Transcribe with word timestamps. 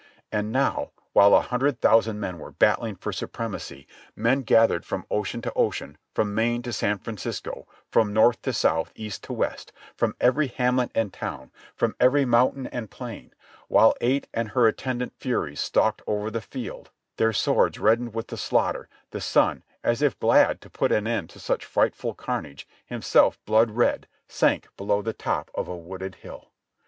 And 0.31 0.51
now 0.51 0.89
while 1.13 1.35
a 1.35 1.41
hundred 1.41 1.79
thousand 1.79 2.19
men 2.19 2.39
were 2.39 2.49
battling 2.53 2.95
for 2.95 3.11
supremacy, 3.13 3.85
men 4.15 4.41
gathered 4.41 4.83
from 4.83 5.05
ocean 5.11 5.43
to 5.43 5.53
ocean; 5.53 5.95
from 6.15 6.33
Maine 6.33 6.63
to 6.63 6.73
San 6.73 6.97
Francisco; 6.97 7.67
from 7.91 8.11
North 8.11 8.41
to 8.41 8.51
South, 8.51 8.91
East 8.95 9.23
to 9.25 9.33
West; 9.33 9.71
from 9.95 10.15
every 10.19 10.47
hamlet 10.47 10.89
and 10.95 11.13
town, 11.13 11.51
from 11.75 11.95
every 11.99 12.25
mountain 12.25 12.65
and 12.65 12.89
plain; 12.89 13.31
while 13.67 13.93
Ate 14.01 14.27
and 14.33 14.49
her 14.49 14.65
attendant 14.67 15.13
Furies 15.19 15.59
stalked 15.61 16.01
over 16.07 16.31
the 16.31 16.41
field, 16.41 16.89
their 17.17 17.31
swords 17.31 17.77
reddened 17.77 18.15
with 18.15 18.29
the 18.29 18.37
slaughter, 18.37 18.89
the 19.11 19.21
sun, 19.21 19.61
as 19.83 20.01
if 20.01 20.19
glad 20.19 20.61
to 20.61 20.69
put 20.71 20.91
an 20.91 21.05
end 21.05 21.29
to 21.29 21.39
such 21.39 21.63
fright 21.63 21.93
ful 21.95 22.15
carnage, 22.15 22.67
himself 22.87 23.37
blood 23.45 23.69
red, 23.69 24.07
sank 24.27 24.67
below 24.77 25.03
the 25.03 25.13
top 25.13 25.51
of 25.53 25.67
a 25.67 25.77
wooded 25.77 26.15
hill. 26.15 26.49